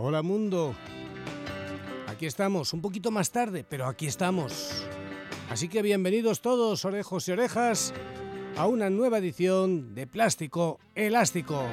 [0.00, 0.76] Hola mundo.
[2.06, 4.86] Aquí estamos, un poquito más tarde, pero aquí estamos.
[5.50, 7.92] Así que bienvenidos todos, orejos y orejas,
[8.56, 11.64] a una nueva edición de Plástico Elástico.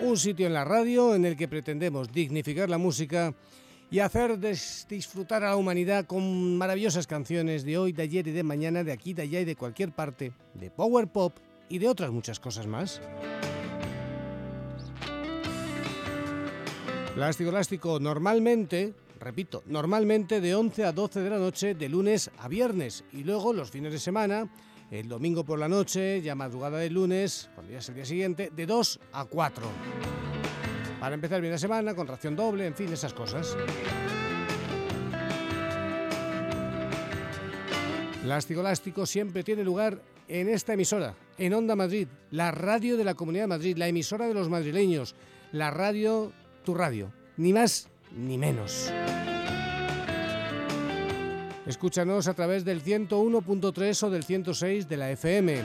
[0.00, 3.34] Un sitio en la radio en el que pretendemos dignificar la música
[3.90, 8.44] y hacer disfrutar a la humanidad con maravillosas canciones de hoy, de ayer y de
[8.44, 11.36] mañana, de aquí, de allá y de cualquier parte, de power pop
[11.68, 13.00] y de otras muchas cosas más.
[17.14, 22.48] Plástico Elástico normalmente, repito, normalmente de 11 a 12 de la noche de lunes a
[22.48, 24.50] viernes y luego los fines de semana,
[24.90, 28.50] el domingo por la noche, ya madrugada del lunes, cuando ya es el día siguiente,
[28.54, 29.64] de 2 a 4
[31.02, 33.56] para empezar bien la semana, con ración doble, en fin, esas cosas.
[38.24, 43.14] Lástico Elástico siempre tiene lugar en esta emisora, en Onda Madrid, la radio de la
[43.14, 45.16] Comunidad de Madrid, la emisora de los madrileños,
[45.50, 48.90] la radio, tu radio, ni más ni menos.
[51.66, 55.60] Escúchanos a través del 101.3 o del 106 de la FM.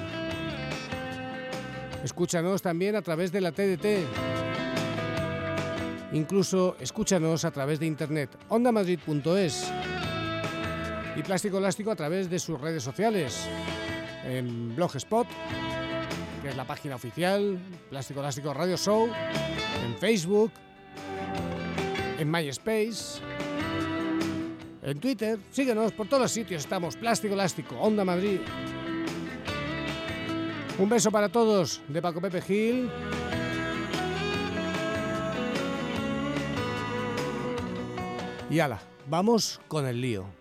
[2.03, 4.37] Escúchanos también a través de la TDT
[6.13, 9.71] Incluso escúchanos a través de internet, ondamadrid.es
[11.15, 13.47] y Plástico Elástico a través de sus redes sociales,
[14.25, 15.27] en Blogspot,
[16.41, 17.59] que es la página oficial,
[17.89, 19.09] Plástico Elástico Radio Show,
[19.85, 20.51] en Facebook,
[22.19, 23.21] en MySpace,
[24.83, 28.39] en Twitter, síguenos por todos los sitios, estamos Plástico Elástico, Onda Madrid.
[30.79, 32.89] Un beso para todos de Paco Pepe Gil.
[38.49, 38.79] Y ala,
[39.09, 40.36] vamos con el lío.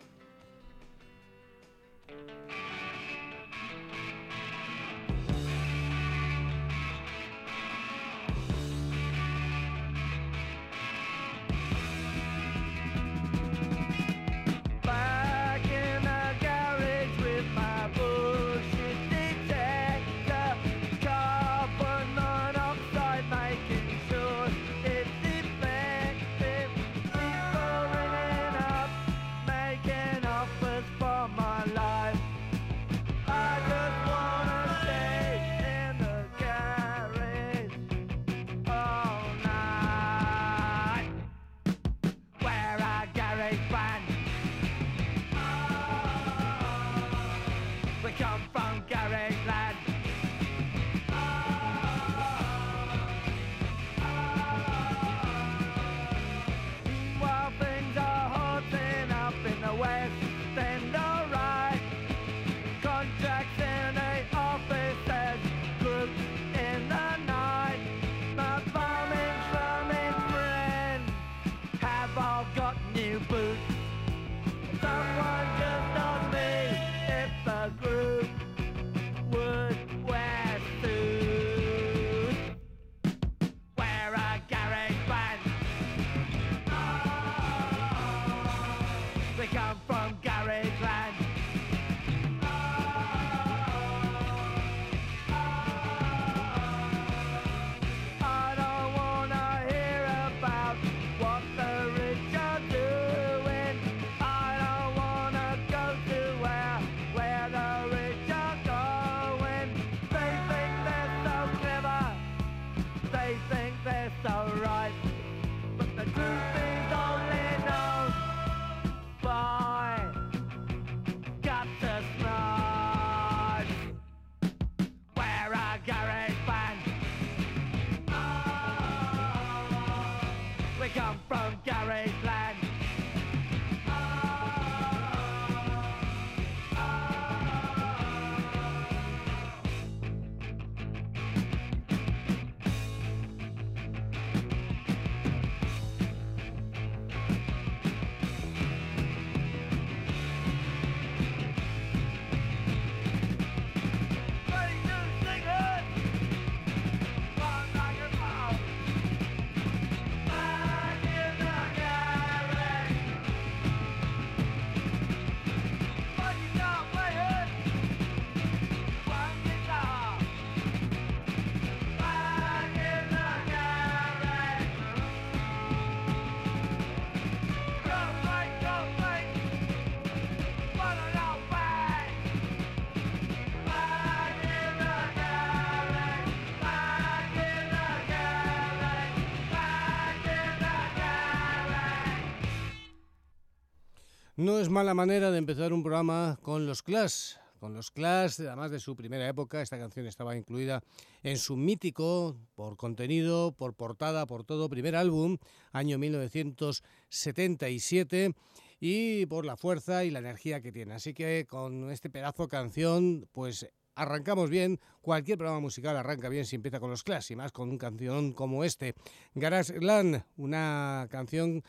[194.46, 197.32] No es mala manera de empezar un programa con los Clash.
[197.58, 200.84] Con los Clash, además de su primera época, esta canción estaba incluida
[201.24, 205.38] en su mítico, por contenido, por portada, por todo, primer álbum,
[205.72, 208.36] año 1977,
[208.78, 210.94] y por la fuerza y la energía que tiene.
[210.94, 214.78] Así que con este pedazo canción, pues arrancamos bien.
[215.00, 218.32] Cualquier programa musical arranca bien si empieza con los Clash, y más con una canción
[218.32, 218.94] como este.
[219.34, 221.64] Garage Land, una canción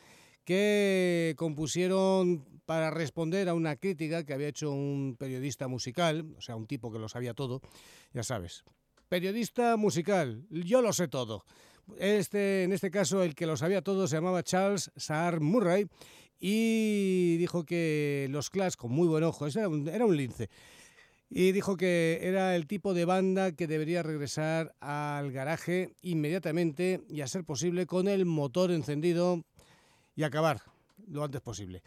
[0.47, 6.55] que compusieron para responder a una crítica que había hecho un periodista musical, o sea,
[6.55, 7.59] un tipo que lo sabía todo,
[8.13, 8.63] ya sabes.
[9.09, 11.43] Periodista musical, yo lo sé todo.
[11.99, 15.85] Este, en este caso, el que lo sabía todo se llamaba Charles Saar Murray
[16.39, 20.49] y dijo que los Clash, con muy buen ojo, era era un lince,
[21.29, 27.19] y dijo que era el tipo de banda que debería regresar al garaje inmediatamente y
[27.19, 29.43] a ser posible con el motor encendido
[30.17, 30.61] y acabar
[31.07, 31.81] lo antes posible.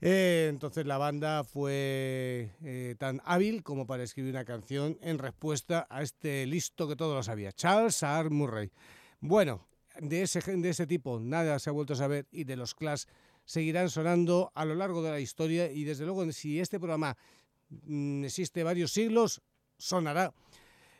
[0.00, 5.86] Eh, entonces la banda fue eh, tan hábil como para escribir una canción en respuesta
[5.88, 8.28] a este listo que todo lo sabía, Charles R.
[8.30, 8.70] Murray.
[9.20, 9.66] Bueno,
[9.98, 13.04] de ese, de ese tipo nada se ha vuelto a saber y de los Clash
[13.44, 17.16] seguirán sonando a lo largo de la historia y desde luego si este programa
[17.70, 19.40] mm, existe varios siglos,
[19.78, 20.32] sonará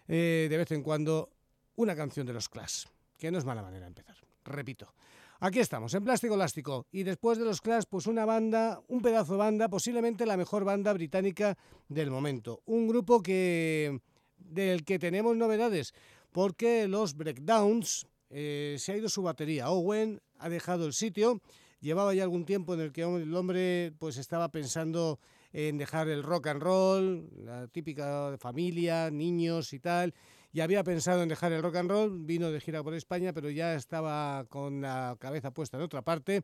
[0.09, 1.31] eh, de vez en cuando
[1.77, 2.87] una canción de los Clash,
[3.17, 4.17] que no es mala manera de empezar.
[4.45, 4.93] Repito,
[5.41, 6.89] Aquí estamos, en Plástico Elástico.
[6.91, 10.65] Y después de los Clash, pues una banda, un pedazo de banda, posiblemente la mejor
[10.65, 11.57] banda británica
[11.89, 12.61] del momento.
[12.65, 14.01] Un grupo que
[14.37, 15.95] del que tenemos novedades,
[16.33, 19.71] porque los Breakdowns eh, se ha ido su batería.
[19.71, 21.41] Owen ha dejado el sitio.
[21.81, 25.21] Llevaba ya algún tiempo en el que el hombre pues estaba pensando
[25.53, 30.13] en dejar el rock and roll, la típica familia, niños y tal
[30.53, 33.51] y había pensado en dejar el rock and roll, vino de gira por España, pero
[33.51, 36.43] ya estaba con la cabeza puesta en otra parte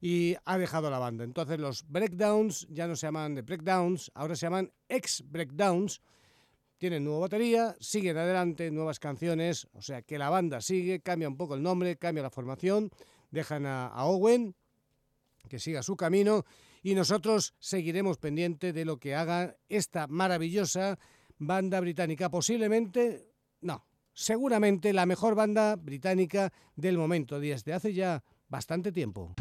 [0.00, 1.24] y ha dejado la banda.
[1.24, 6.00] Entonces los breakdowns ya no se llaman de breakdowns, ahora se llaman ex breakdowns.
[6.78, 11.36] Tienen nueva batería, siguen adelante, nuevas canciones, o sea que la banda sigue, cambia un
[11.36, 12.90] poco el nombre, cambia la formación,
[13.30, 14.54] dejan a, a Owen
[15.48, 16.44] que siga su camino
[16.82, 20.98] y nosotros seguiremos pendiente de lo que haga esta maravillosa
[21.38, 23.35] banda británica, posiblemente
[23.66, 23.84] no,
[24.14, 29.34] seguramente la mejor banda británica del momento, desde hace ya bastante tiempo.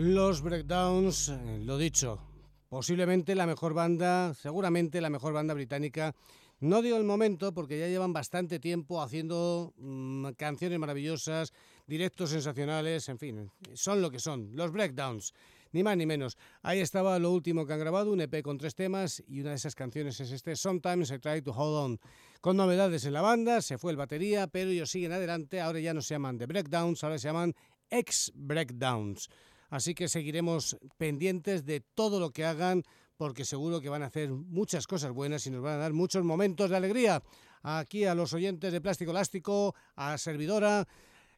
[0.00, 1.32] Los Breakdowns,
[1.64, 2.20] lo dicho,
[2.68, 6.14] posiblemente la mejor banda, seguramente la mejor banda británica.
[6.60, 11.52] No digo el momento porque ya llevan bastante tiempo haciendo mm, canciones maravillosas,
[11.88, 15.34] directos sensacionales, en fin, son lo que son, los Breakdowns,
[15.72, 16.38] ni más ni menos.
[16.62, 19.56] Ahí estaba lo último que han grabado, un EP con tres temas y una de
[19.56, 22.00] esas canciones es este Sometimes I Try to Hold On.
[22.40, 25.92] Con novedades en la banda, se fue el batería, pero ellos siguen adelante, ahora ya
[25.92, 27.52] no se llaman The Breakdowns, ahora se llaman
[27.90, 29.28] Ex Breakdowns.
[29.68, 32.84] Así que seguiremos pendientes de todo lo que hagan
[33.16, 36.24] porque seguro que van a hacer muchas cosas buenas y nos van a dar muchos
[36.24, 37.22] momentos de alegría
[37.62, 40.86] aquí a los oyentes de Plástico Elástico, a Servidora,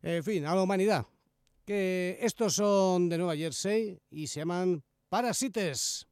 [0.02, 1.06] en fin, a la humanidad.
[1.64, 6.09] Que estos son de Nueva Jersey y se llaman Parasites.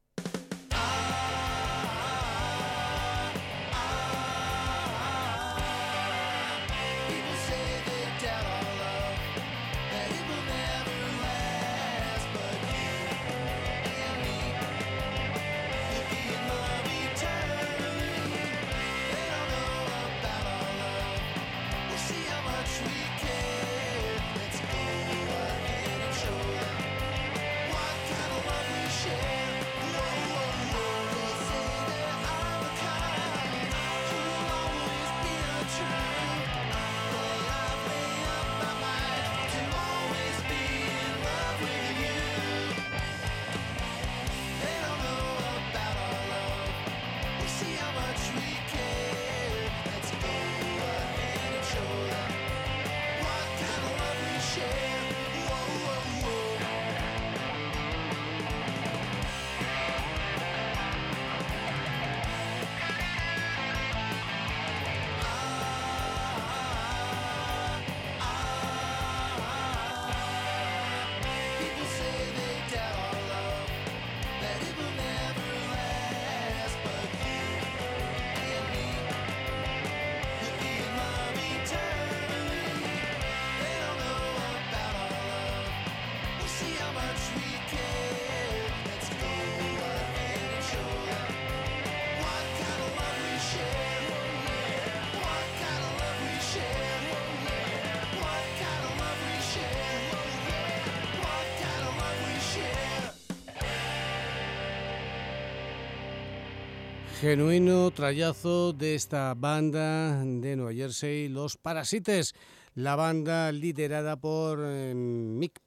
[107.21, 112.33] Genuino trayazo de esta banda de Nueva Jersey, Los Parasites,
[112.77, 115.61] la banda liderada por eh, Nick,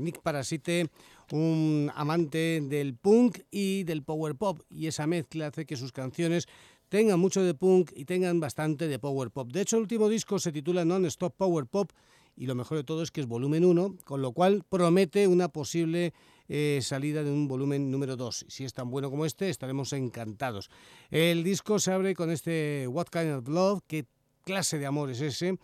[0.00, 0.90] Nick Parasite,
[1.32, 6.46] un amante del punk y del power pop, y esa mezcla hace que sus canciones
[6.90, 9.50] tengan mucho de punk y tengan bastante de power pop.
[9.50, 11.90] De hecho, el último disco se titula Non-Stop Power Pop
[12.36, 15.48] y lo mejor de todo es que es volumen 1, con lo cual promete una
[15.48, 16.12] posible
[16.48, 18.46] eh, salida de un volumen número 2.
[18.48, 20.70] Si es tan bueno como este, estaremos encantados.
[21.10, 24.06] El disco se abre con este What Kind of Love, qué
[24.44, 25.58] clase de amor es ese.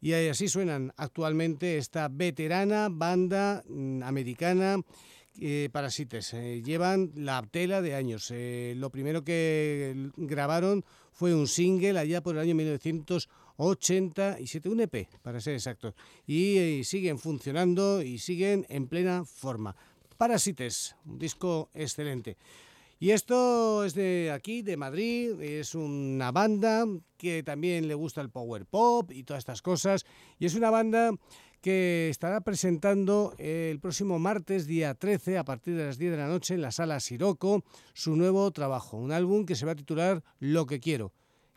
[0.00, 4.76] Y así suenan actualmente esta veterana banda mm, americana
[5.40, 6.34] eh, Parasites.
[6.34, 8.30] Eh, llevan la tela de años.
[8.30, 15.40] lo primero que grabaron fue un single allá por el año 1987, un EP para
[15.40, 15.94] ser exactos.
[16.26, 19.74] y siguen funcionando y siguen en plena forma.
[20.16, 22.36] Parasites, un disco excelente.
[23.00, 28.30] Y esto es de aquí, de Madrid, es una banda que también le gusta el
[28.30, 30.06] power pop y todas estas cosas.
[30.38, 31.10] Y es una banda
[31.60, 36.28] que estará presentando el próximo martes, día 13, a partir de las 10 de la
[36.28, 40.22] noche, en la sala Siroco, su nuevo trabajo, un álbum que se va a titular
[40.38, 41.12] Lo que quiero.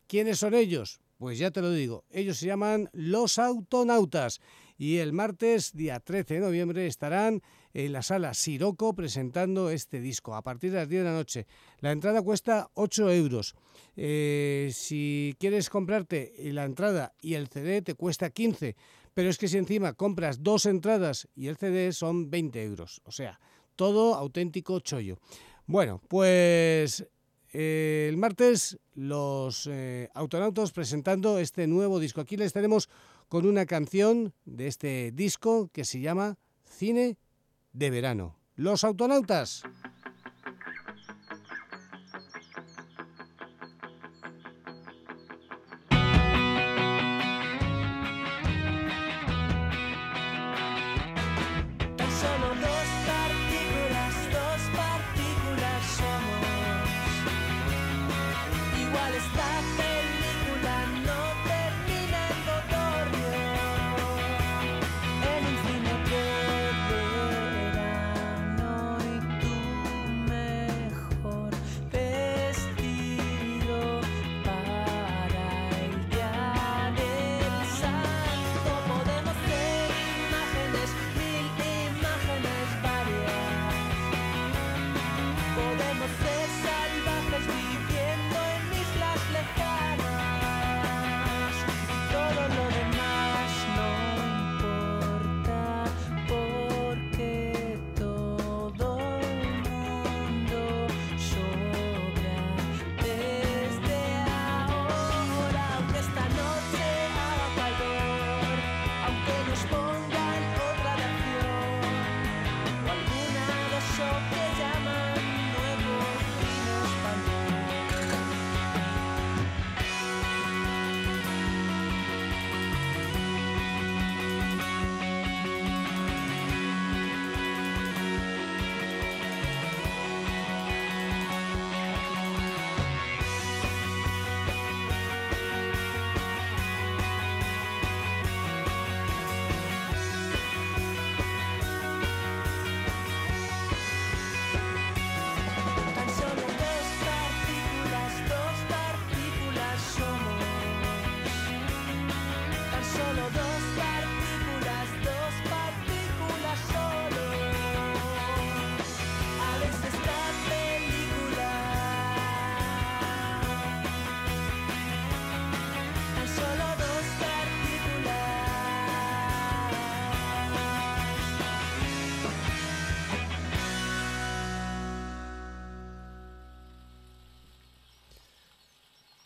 [0.07, 1.01] ¿Quiénes son ellos?
[1.17, 4.39] Pues ya te lo digo, ellos se llaman Los Autonautas
[4.77, 7.41] y el martes, día 13 de noviembre, estarán
[7.73, 11.47] en la sala Siroco presentando este disco a partir de las 10 de la noche.
[11.79, 13.55] La entrada cuesta 8 euros.
[13.95, 18.75] Eh, si quieres comprarte la entrada y el CD te cuesta 15,
[19.13, 23.01] pero es que si encima compras dos entradas y el CD son 20 euros.
[23.05, 23.39] O sea,
[23.75, 25.17] todo auténtico chollo.
[25.65, 27.05] Bueno, pues
[27.51, 32.21] eh, el martes los eh, autonautos presentando este nuevo disco.
[32.21, 32.89] Aquí les estaremos
[33.27, 37.17] con una canción de este disco que se llama Cine
[37.73, 38.35] de verano.
[38.55, 39.63] Los autonautas.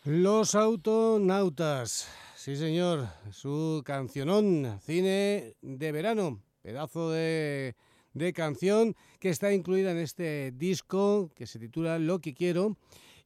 [0.03, 7.75] Los autonautas, sí señor, su cancionón, cine de verano, pedazo de,
[8.15, 12.77] de canción que está incluida en este disco que se titula Lo que quiero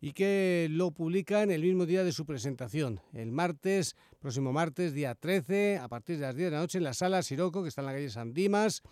[0.01, 5.15] y que lo publican el mismo día de su presentación, el martes, próximo martes, día
[5.15, 7.83] 13, a partir de las 10 de la noche en la sala Siroco, que está
[7.83, 8.83] en la calle San Dimas,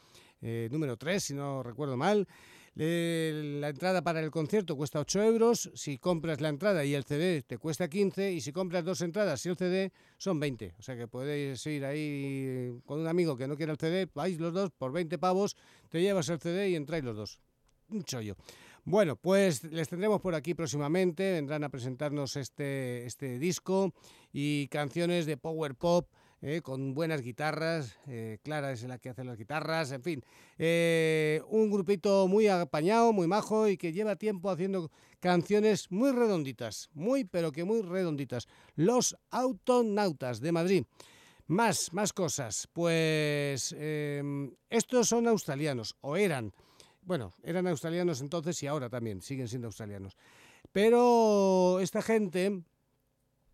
[0.42, 2.30] eh, número 3, si no recuerdo mal.
[2.76, 7.44] La entrada para el concierto cuesta 8 euros, si compras la entrada y el CD
[7.44, 10.74] te cuesta 15 y si compras dos entradas y el CD son 20.
[10.80, 14.40] O sea que podéis ir ahí con un amigo que no quiera el CD, vais
[14.40, 15.56] los dos por 20 pavos,
[15.90, 17.40] te llevas el CD y entráis los dos.
[17.90, 18.36] Un chollo.
[18.86, 23.94] Bueno, pues les tendremos por aquí próximamente, vendrán a presentarnos este, este disco
[24.32, 26.10] y canciones de power pop
[26.46, 30.26] eh, con buenas guitarras, eh, Clara es la que hace las guitarras, en fin,
[30.58, 36.90] eh, un grupito muy apañado, muy majo y que lleva tiempo haciendo canciones muy redonditas,
[36.94, 38.50] muy pero que muy redonditas.
[38.76, 40.84] Los Autonautas de Madrid.
[41.48, 42.68] Más, más cosas.
[42.74, 46.52] Pues em, estos son australianos, o eran.
[47.04, 50.18] Bueno, eran australianos entonces y ahora también, siguen siendo australianos.
[50.74, 52.64] Pero esta gente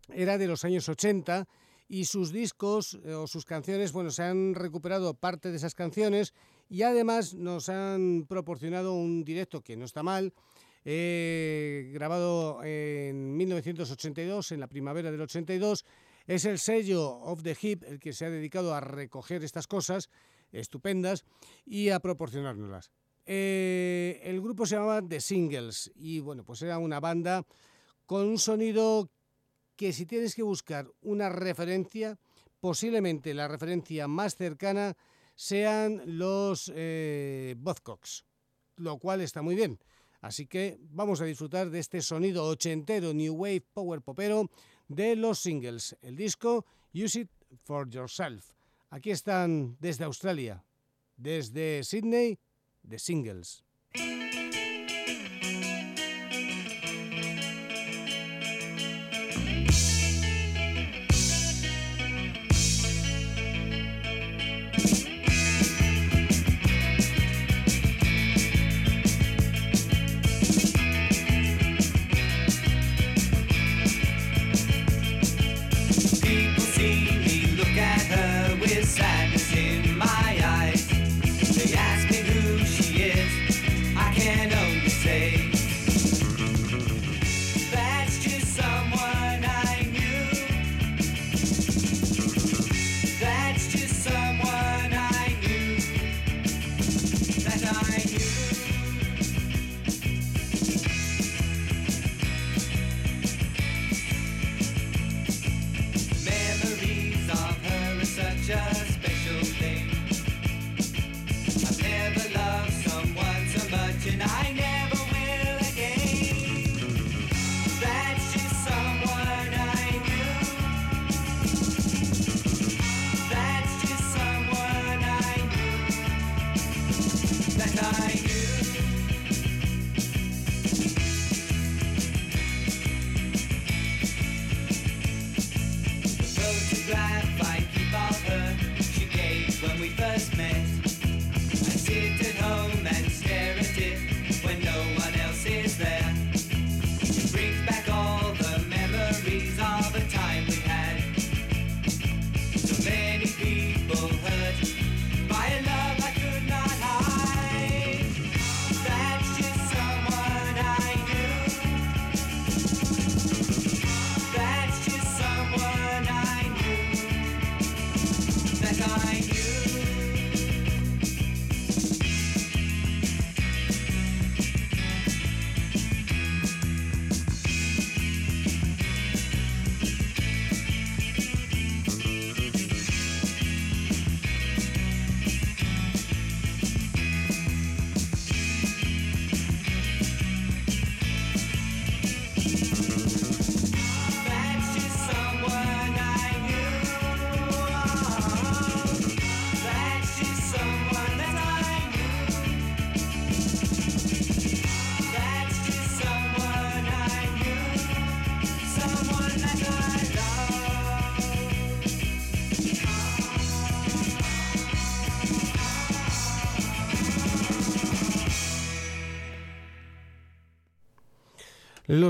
[0.08, 1.46] era de los años 80
[1.90, 6.32] y sus discos eh, o sus canciones, bueno, se han recuperado parte de esas canciones
[6.68, 10.32] y además nos han proporcionado un directo que no está mal,
[10.84, 15.84] eh, grabado en 1982, en la primavera del 82.
[16.28, 20.10] Es el sello of the Hip el que se ha dedicado a recoger estas cosas
[20.52, 21.24] estupendas
[21.66, 22.92] y a proporcionárnoslas.
[23.26, 27.44] Eh, el grupo se llamaba The Singles y bueno, pues era una banda
[28.06, 29.10] con un sonido
[29.80, 32.18] que si tienes que buscar una referencia,
[32.60, 34.94] posiblemente la referencia más cercana
[35.34, 37.56] sean los eh,
[38.76, 39.78] lo cual está muy bien.
[40.20, 44.50] Así que vamos a disfrutar de este sonido ochentero, New Wave, Power Popero
[44.86, 47.30] de los singles, el disco Use It
[47.62, 48.52] For Yourself.
[48.90, 50.62] Aquí están desde Australia,
[51.16, 52.38] desde Sydney,
[52.82, 53.64] de singles.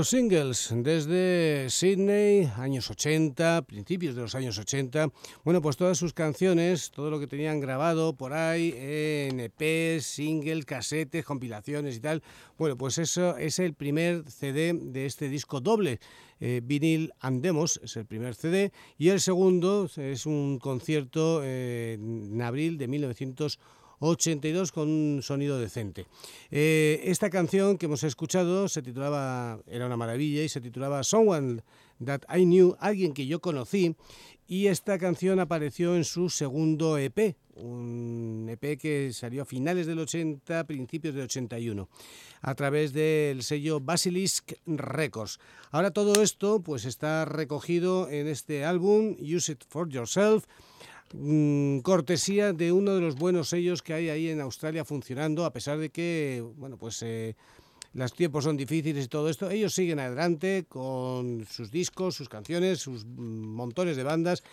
[0.01, 5.09] Los singles desde Sydney, años 80, principios de los años 80,
[5.43, 11.23] bueno, pues todas sus canciones, todo lo que tenían grabado por ahí EP, singles, casetes,
[11.23, 12.23] compilaciones y tal,
[12.57, 15.99] bueno, pues eso es el primer CD de este disco doble.
[16.39, 21.99] Eh, Vinyl and Demos es el primer CD y el segundo es un concierto eh,
[22.01, 26.05] en abril de 1980 82 con un sonido decente.
[26.49, 31.61] Eh, esta canción que hemos escuchado se titulaba, era una maravilla y se titulaba Someone
[32.03, 33.95] That I Knew, alguien que yo conocí,
[34.47, 39.99] y esta canción apareció en su segundo EP, un EP que salió a finales del
[39.99, 41.87] 80, principios del 81,
[42.41, 45.39] a través del sello Basilisk Records.
[45.69, 50.45] Ahora todo esto pues está recogido en este álbum Use It For Yourself,
[51.13, 55.51] Mm, cortesía de uno de los buenos sellos que hay ahí en Australia funcionando, a
[55.51, 57.35] pesar de que, bueno, pues eh,
[57.93, 62.79] los tiempos son difíciles y todo esto, ellos siguen adelante con sus discos, sus canciones,
[62.79, 64.43] sus montones de bandas.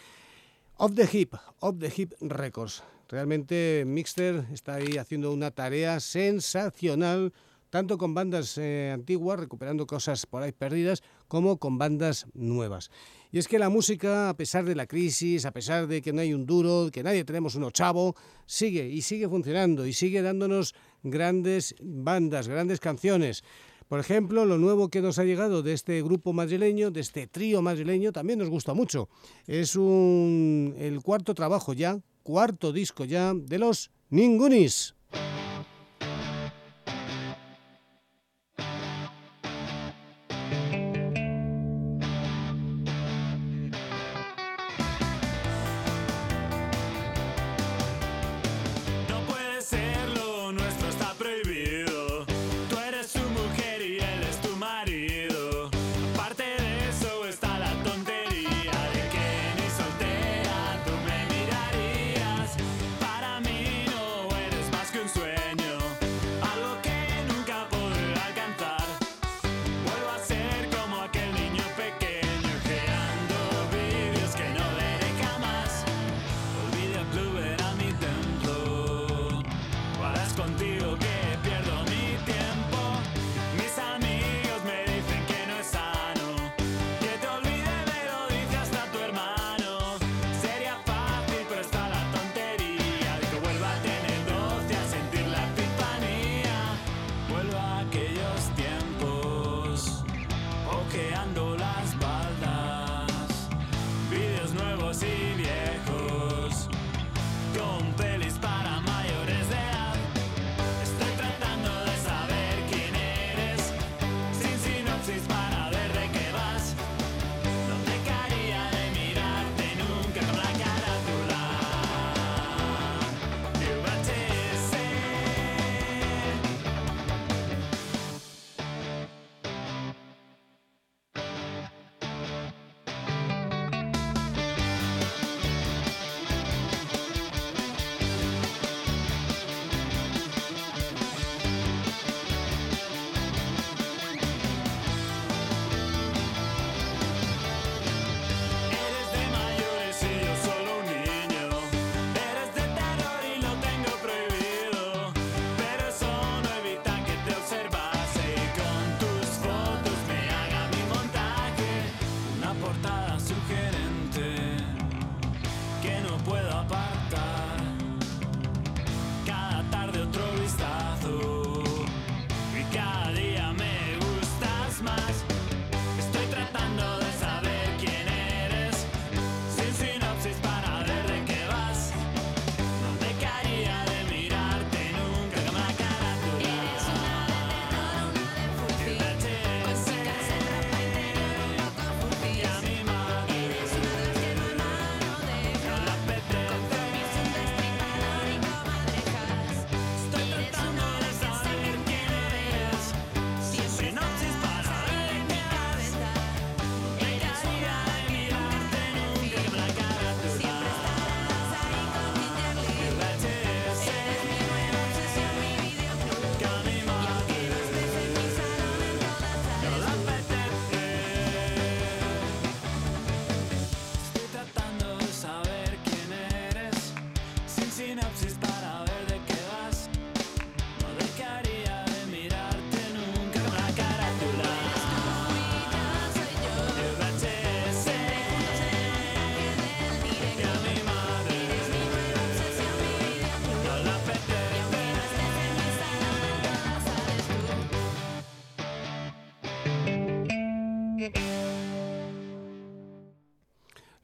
[0.76, 2.82] Off the Hip, Off the Hip Records.
[3.08, 7.32] Realmente Mixter está ahí haciendo una tarea sensacional,
[7.70, 12.90] tanto con bandas eh, antiguas, recuperando cosas por ahí perdidas, como con bandas nuevas.
[13.30, 16.20] Y es que la música, a pesar de la crisis, a pesar de que no
[16.20, 18.14] hay un duro, que nadie tenemos uno chavo,
[18.46, 23.44] sigue y sigue funcionando y sigue dándonos grandes bandas, grandes canciones.
[23.88, 27.62] Por ejemplo, lo nuevo que nos ha llegado de este grupo madrileño, de este trío
[27.62, 29.08] madrileño, también nos gusta mucho.
[29.46, 34.94] Es un, el cuarto trabajo ya, cuarto disco ya de los Ningunis.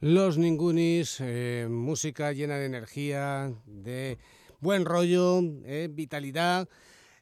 [0.07, 4.19] Los Ningunis, eh, música llena de energía, de
[4.59, 6.69] buen rollo, eh, vitalidad.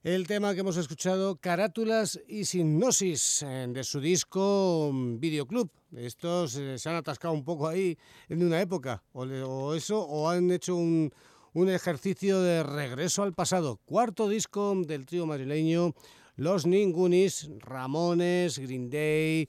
[0.03, 5.71] El tema que hemos escuchado, Carátulas y Sinnosis, eh, de su disco mm, Videoclub.
[5.95, 10.75] Estos se han atascado un poco ahí en una época, o, eso, o han hecho
[10.75, 11.09] un,
[11.55, 13.79] ejercicio de regreso al pasado.
[13.85, 15.93] Cuarto disco del trío madrileño
[16.35, 19.47] Los Ningunis, Ramones, Green Day,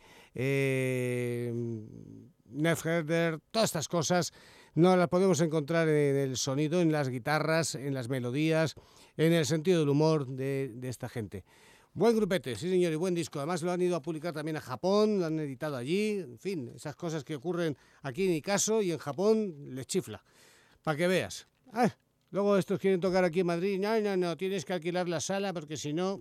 [2.54, 4.32] Nefherder, todas estas cosas
[4.74, 8.74] no las podemos encontrar en el sonido, en las guitarras, en las melodías,
[9.16, 11.44] en el sentido del humor de, esta gente.
[11.92, 13.38] Buen grupete, sí señor, y buen disco.
[13.38, 16.72] Además lo han ido a publicar también a Japón, lo han editado allí, en fin,
[16.74, 20.24] esas cosas que ocurren aquí en mi caso y en Japón les chifla.
[20.82, 21.46] Para que veas.
[21.72, 21.94] Ah,
[22.30, 25.52] luego estos quieren tocar aquí en Madrid, no, no, no, tienes que alquilar la sala
[25.52, 26.20] porque si no...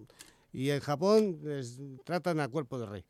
[0.56, 3.06] Y en Japón les tratan a cuerpo de rey.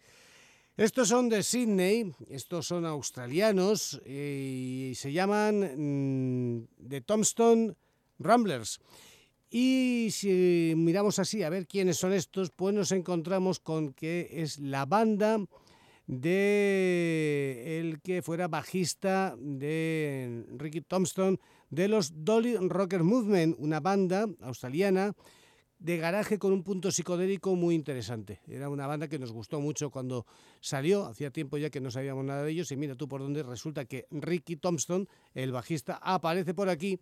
[0.76, 7.76] Estos son de Sydney, estos son australianos y se llaman mm, The Tombstone
[8.18, 8.80] Ramblers.
[9.52, 14.58] Y si miramos así a ver quiénes son estos, pues nos encontramos con que es
[14.58, 15.46] la banda
[16.08, 21.38] de el que fuera bajista de Ricky Tombstone
[21.70, 25.14] de los Dolly Rocker Movement, una banda australiana
[25.84, 28.40] de garaje con un punto psicodélico muy interesante.
[28.48, 30.26] Era una banda que nos gustó mucho cuando
[30.62, 33.44] salió, hacía tiempo ya que no sabíamos nada de ellos y mira tú por dónde
[33.44, 37.02] resulta que Ricky Thompson, el bajista, aparece por aquí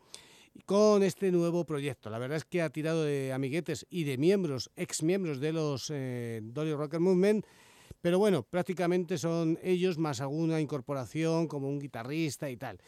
[0.65, 2.09] con este nuevo proyecto.
[2.09, 5.91] La verdad es que ha tirado de amiguetes y de miembros, ex miembros de los
[5.93, 7.45] eh, Dolly Rocker Movement,
[8.01, 12.79] pero bueno, prácticamente son ellos más alguna incorporación como un guitarrista y tal.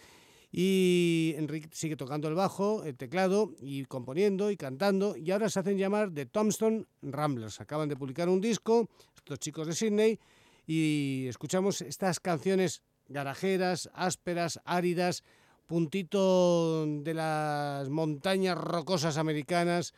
[0.55, 5.17] Y Enrique sigue tocando el bajo, el teclado y componiendo y cantando.
[5.17, 7.59] Y ahora se hacen llamar The Tombstone Ramblers.
[7.59, 10.19] Acaban de publicar un disco, estos chicos de Sydney,
[10.67, 15.23] y escuchamos estas canciones garajeras, ásperas, áridas,
[15.65, 19.95] puntito de las montañas rocosas americanas.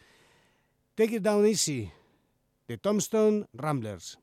[0.96, 1.92] Take It Down Easy,
[2.68, 4.18] The Tombstone Ramblers.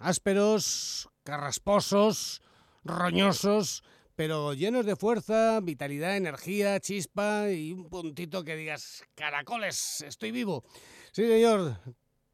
[0.00, 2.42] Ásperos, carrasposos,
[2.84, 3.82] roñosos,
[4.14, 10.64] pero llenos de fuerza, vitalidad, energía, chispa y un puntito que digas, caracoles, estoy vivo.
[11.12, 11.78] Sí, señor.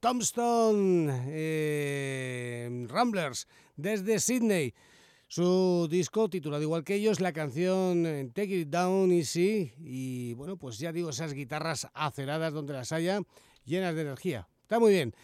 [0.01, 4.75] Tombstone eh, Ramblers desde Sydney.
[5.27, 9.73] Su disco, titulado igual que ellos, la canción eh, Take It Down Easy.
[9.79, 13.21] Y bueno, pues ya digo, esas guitarras aceradas donde las haya,
[13.65, 14.49] llenas de energía.
[14.63, 15.15] Está muy bien.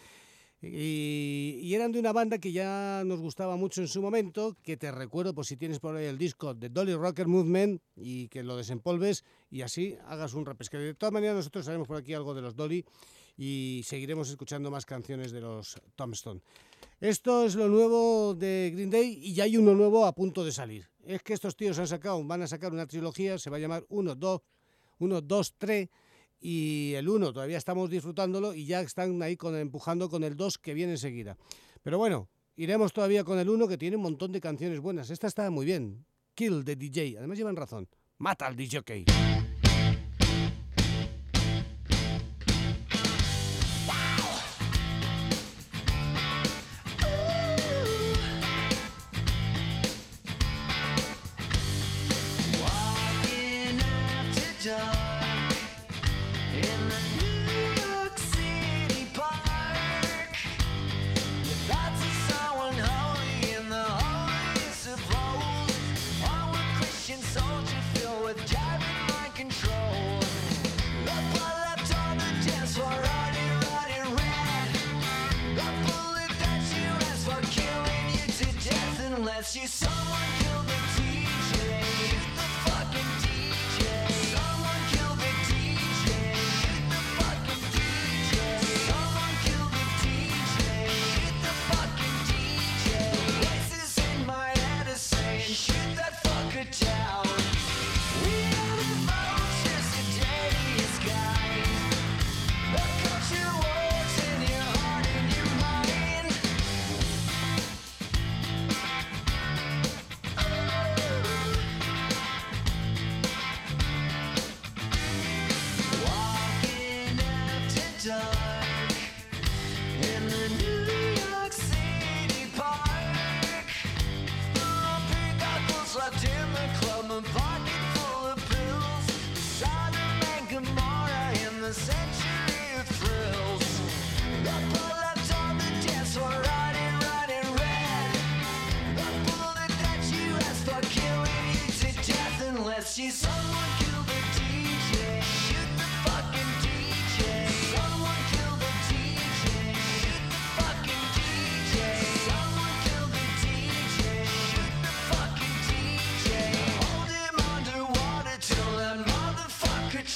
[0.67, 4.91] Y, eran de una banda que ya nos gustaba mucho en su momento, que te
[4.91, 8.57] recuerdo, por si tienes por ahí el disco de Dolly Rocker Movement y que lo
[8.57, 10.77] desempolves y así hagas un repesque.
[10.77, 12.83] De todas maneras, nosotros sabemos por aquí algo de los Dolly
[13.37, 16.41] y seguiremos escuchando más canciones de los Tombstone.
[16.99, 20.51] Esto es lo nuevo de Green Day y ya hay uno nuevo a punto de
[20.51, 20.89] salir.
[21.05, 23.85] Es que estos tíos han sacado, van a sacar una trilogía, se va a llamar
[23.89, 24.41] 1, 2,
[24.99, 25.89] 1, 2, 3
[26.39, 30.57] y el 1 todavía estamos disfrutándolo y ya están ahí con, empujando con el 2
[30.57, 31.37] que viene enseguida.
[31.83, 35.09] Pero bueno, iremos todavía con el 1 que tiene un montón de canciones buenas.
[35.09, 36.05] Esta está muy bien.
[36.33, 37.17] Kill the DJ.
[37.17, 37.87] Además llevan razón.
[38.17, 39.05] Mata al DJ.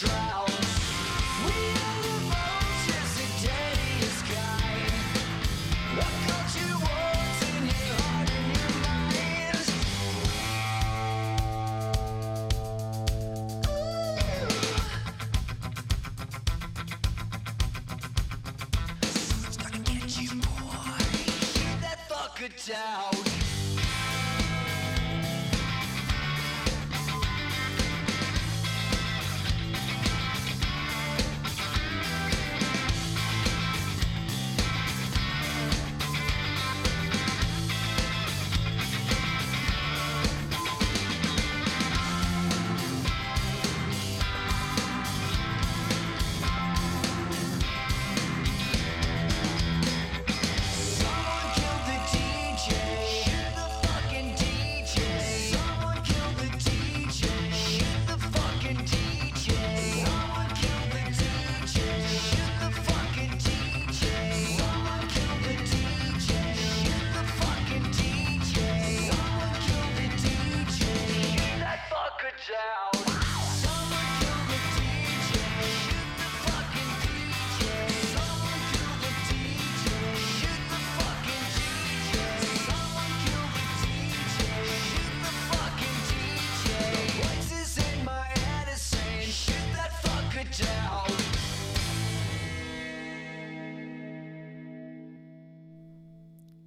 [0.10, 0.49] crowd.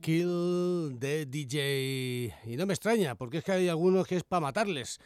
[0.03, 2.35] Kill the DJ.
[2.47, 4.99] Y no me extraña, porque es que hay algunos que es para matarles.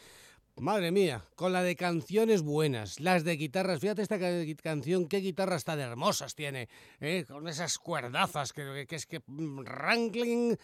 [0.57, 3.79] madre mía, con la de canciones buenas, las de guitarras.
[3.79, 4.17] Fíjate esta
[4.63, 6.67] canción, qué guitarras tan hermosas tiene,
[6.99, 7.25] ¿eh?
[7.27, 10.57] con esas cuerdazas que, que es que mm, rankling.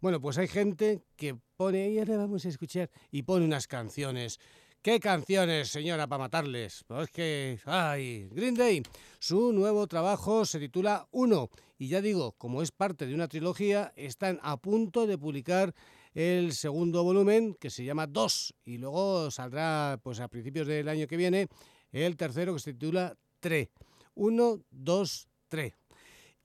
[0.00, 4.40] Bueno, pues hay gente que pone, y ahora vamos a escuchar, y pone unas canciones.
[4.80, 6.84] ¿Qué canciones, señora, para matarles?
[6.86, 8.82] Pues que, ay, Green Day,
[9.18, 11.50] su nuevo trabajo se titula Uno.
[11.76, 15.74] Y ya digo, como es parte de una trilogía, están a punto de publicar
[16.14, 21.08] el segundo volumen que se llama Dos y luego saldrá pues a principios del año
[21.08, 21.48] que viene
[21.90, 23.70] el tercero que se titula Tre.
[24.14, 25.74] Uno, dos, tres.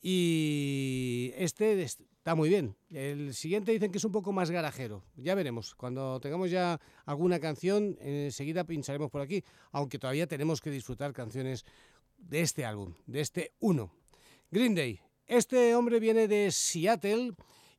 [0.01, 2.75] Y este está muy bien.
[2.89, 5.03] El siguiente dicen que es un poco más garajero.
[5.15, 5.75] Ya veremos.
[5.75, 11.65] Cuando tengamos ya alguna canción, enseguida pincharemos por aquí, aunque todavía tenemos que disfrutar canciones
[12.17, 13.91] de este álbum, de este uno.
[14.51, 14.99] Green Day.
[15.29, 17.35] Este hombre viene de Seattle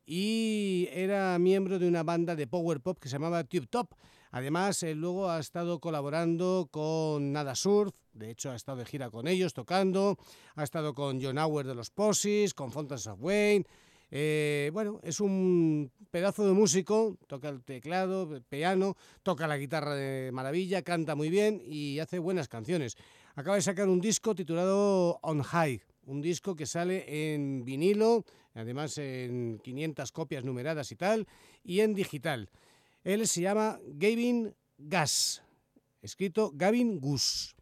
[0.06, 3.92] y era miembro de una banda de power pop que se llamaba Tube Top.
[4.30, 9.26] Además, luego ha estado colaborando con Nada Surf, de hecho ha estado de gira con
[9.26, 10.16] ellos tocando,
[10.54, 13.64] ha estado con John Hour de los Posies, con Fountains of Wayne.
[14.12, 19.96] Eh, bueno, es un pedazo de músico, toca el teclado, el piano, toca la guitarra
[19.96, 22.96] de maravilla, canta muy bien y hace buenas canciones.
[23.34, 28.24] Acaba de sacar un disco titulado On High, un disco que sale en vinilo,
[28.54, 31.26] además en 500 copias numeradas y tal,
[31.62, 32.48] y en digital.
[33.04, 35.42] Él se llama Gavin Gas,
[36.02, 37.54] escrito Gavin Gus.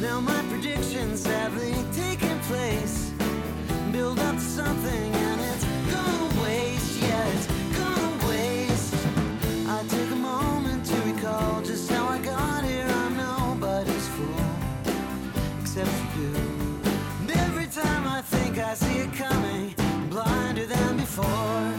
[0.00, 1.26] Now my predictions
[2.48, 3.12] place?
[3.92, 5.17] Build up something
[21.18, 21.77] before.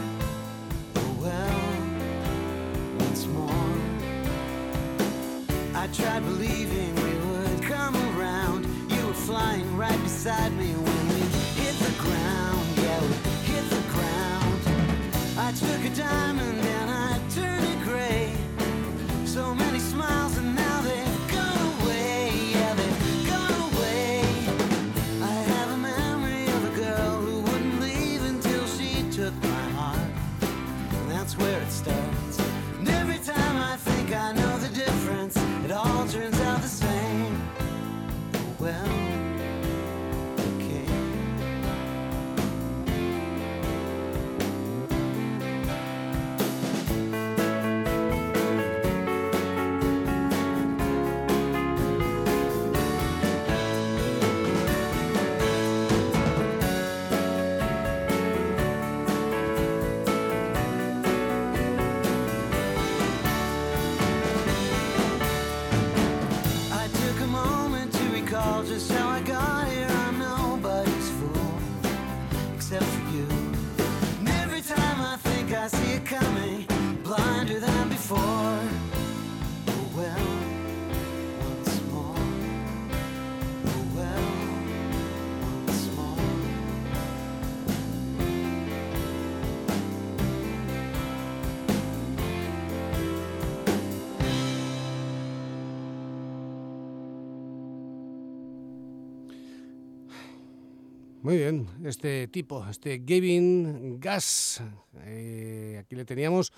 [101.30, 104.64] Muy bien, este tipo, este Gavin Gas,
[105.06, 106.52] eh, aquí le teníamos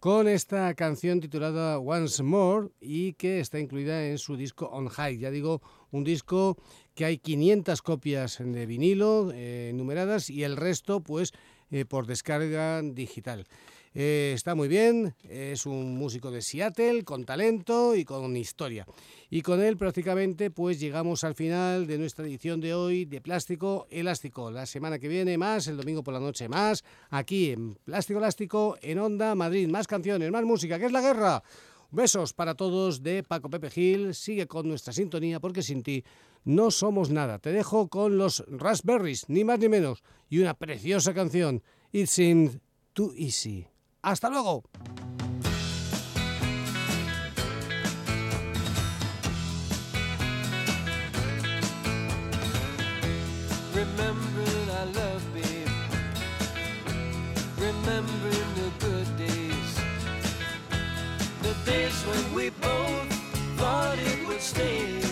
[0.00, 5.16] con esta canción titulada Once More y que está incluida en su disco On High.
[5.16, 5.62] Ya digo,
[5.92, 6.58] un disco
[6.94, 11.32] que hay 500 copias de vinilo eh, numeradas y el resto pues
[11.70, 13.46] eh, por descarga digital.
[13.94, 18.86] Eh, está muy bien, es un músico de Seattle con talento y con historia.
[19.30, 23.86] Y con él prácticamente pues llegamos al final de nuestra edición de hoy de Plástico
[23.90, 24.50] Elástico.
[24.50, 28.76] La semana que viene más, el domingo por la noche más, aquí en Plástico Elástico
[28.82, 29.68] en Onda Madrid.
[29.68, 31.42] Más canciones, más música, que es la guerra.
[31.90, 34.14] Besos para todos de Paco Pepe Gil.
[34.14, 36.04] Sigue con nuestra sintonía porque sin ti
[36.44, 37.38] no somos nada.
[37.38, 41.62] Te dejo con los Raspberries, ni más ni menos, y una preciosa canción.
[41.92, 42.60] It seemed
[42.92, 43.66] too easy.
[44.02, 44.64] Hasta luego.
[57.98, 58.37] Love,
[61.68, 63.12] days when we both
[63.58, 65.08] thought it would stay.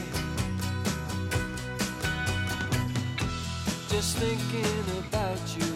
[3.97, 5.73] just thinking about you.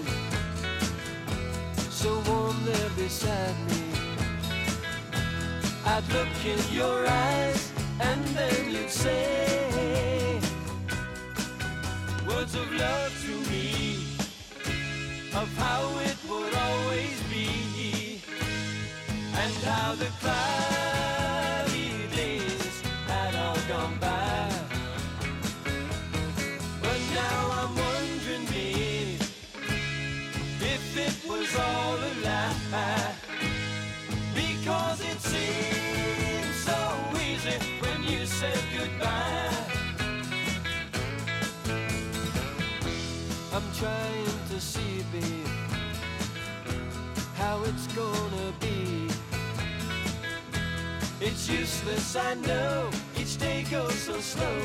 [1.90, 3.82] So warm there beside me.
[5.86, 10.38] I'd look in your eyes and then you'd say
[12.28, 14.04] words of love to me,
[15.40, 18.20] of how it would always be,
[19.42, 20.69] and how the cloudy
[51.90, 54.60] Useless, I know, each day goes so slow.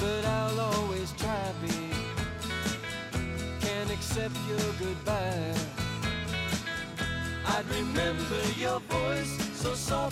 [0.00, 1.94] But I'll always try, babe.
[3.60, 5.54] Can't accept your goodbye.
[7.46, 10.09] I'd remember your voice so soft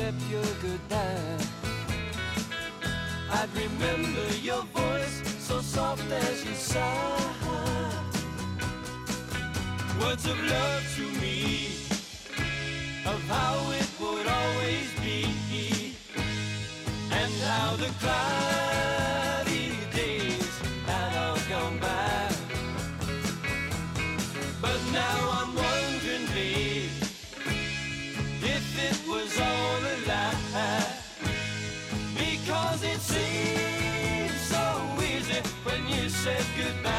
[0.00, 1.38] accept your goodbye.
[3.32, 7.20] I'd remember your voice so soft as you sigh.
[10.00, 11.09] Words of love to
[36.22, 36.89] said goodbye.